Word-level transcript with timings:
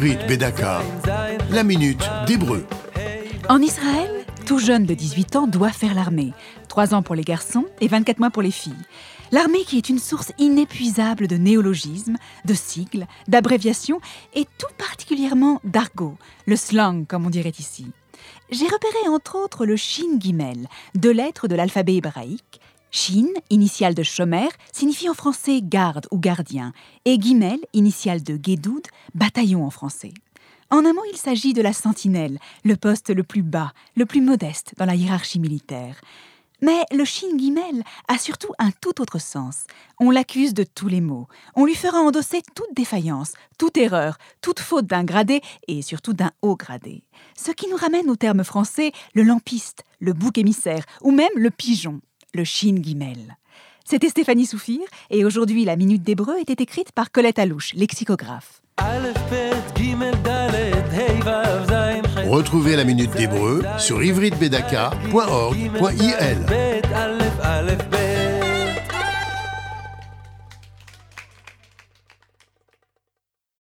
Ivrit 0.00 0.16
Bedaka, 0.26 0.80
la 1.50 1.62
minute 1.62 2.08
d'hébreu. 2.26 2.64
En 3.50 3.60
Israël, 3.60 4.24
tout 4.46 4.58
jeune 4.58 4.86
de 4.86 4.94
18 4.94 5.36
ans 5.36 5.46
doit 5.46 5.72
faire 5.72 5.92
l'armée. 5.92 6.32
3 6.68 6.94
ans 6.94 7.02
pour 7.02 7.14
les 7.14 7.22
garçons 7.22 7.66
et 7.82 7.88
24 7.88 8.18
mois 8.18 8.30
pour 8.30 8.40
les 8.40 8.50
filles. 8.50 8.72
L'armée 9.30 9.62
qui 9.64 9.76
est 9.76 9.90
une 9.90 9.98
source 9.98 10.32
inépuisable 10.38 11.26
de 11.26 11.36
néologismes, 11.36 12.16
de 12.46 12.54
sigles, 12.54 13.06
d'abréviations 13.28 14.00
et 14.32 14.46
tout 14.56 14.72
particulièrement 14.78 15.60
d'argot, 15.64 16.16
le 16.46 16.56
slang 16.56 17.06
comme 17.06 17.26
on 17.26 17.30
dirait 17.30 17.52
ici. 17.58 17.86
J'ai 18.50 18.68
repéré 18.68 19.06
entre 19.10 19.36
autres 19.36 19.66
le 19.66 19.76
Shin 19.76 20.18
Gimel, 20.18 20.66
deux 20.94 21.12
lettres 21.12 21.46
de 21.46 21.56
l'alphabet 21.56 21.96
hébraïque. 21.96 22.62
Shin, 22.90 23.28
initiale 23.50 23.94
de 23.94 24.02
Shomer, 24.02 24.48
signifie 24.72 25.08
en 25.08 25.14
français 25.14 25.60
garde 25.62 26.08
ou 26.10 26.18
gardien, 26.18 26.72
et 27.04 27.20
Gimel, 27.20 27.60
initiale 27.72 28.22
de 28.22 28.38
Gedoud, 28.42 28.82
bataillon 29.14 29.64
en 29.64 29.70
français. 29.70 30.12
En 30.70 30.84
un 30.84 30.92
mot, 30.92 31.02
il 31.12 31.16
s'agit 31.16 31.52
de 31.52 31.62
la 31.62 31.72
sentinelle, 31.72 32.38
le 32.64 32.76
poste 32.76 33.10
le 33.10 33.22
plus 33.22 33.42
bas, 33.42 33.72
le 33.94 34.06
plus 34.06 34.20
modeste 34.20 34.74
dans 34.76 34.86
la 34.86 34.96
hiérarchie 34.96 35.38
militaire. 35.38 36.00
Mais 36.62 36.84
le 36.92 37.04
Shin 37.04 37.38
Gimel 37.38 37.84
a 38.08 38.18
surtout 38.18 38.52
un 38.58 38.70
tout 38.70 39.00
autre 39.00 39.20
sens. 39.20 39.64
On 39.98 40.10
l'accuse 40.10 40.52
de 40.52 40.64
tous 40.64 40.88
les 40.88 41.00
maux. 41.00 41.26
On 41.54 41.64
lui 41.64 41.74
fera 41.74 41.98
endosser 41.98 42.42
toute 42.54 42.74
défaillance, 42.74 43.32
toute 43.56 43.78
erreur, 43.78 44.18
toute 44.42 44.60
faute 44.60 44.86
d'un 44.86 45.04
gradé 45.04 45.40
et 45.68 45.80
surtout 45.80 46.12
d'un 46.12 46.32
haut 46.42 46.56
gradé. 46.56 47.04
Ce 47.36 47.52
qui 47.52 47.68
nous 47.68 47.76
ramène 47.76 48.10
au 48.10 48.16
terme 48.16 48.44
français 48.44 48.92
le 49.14 49.22
lampiste, 49.22 49.84
le 50.00 50.12
bouc 50.12 50.36
émissaire 50.38 50.84
ou 51.00 51.12
même 51.12 51.30
le 51.34 51.50
pigeon, 51.50 52.00
le 52.34 52.44
Shin 52.44 52.76
Gimel. 52.82 53.36
C'était 53.84 54.08
Stéphanie 54.08 54.46
Soufir 54.46 54.80
et 55.10 55.24
aujourd'hui 55.24 55.64
la 55.64 55.76
Minute 55.76 56.02
d'Hébreu 56.02 56.38
était 56.38 56.62
écrite 56.62 56.92
par 56.92 57.10
Colette 57.10 57.38
Alouche, 57.38 57.74
lexicographe. 57.74 58.62
Retrouvez 62.28 62.76
la 62.76 62.84
minute 62.84 63.10
d'hébreu 63.10 63.62
sur 63.78 64.02
ivritbedaka.org.il. 64.02 66.79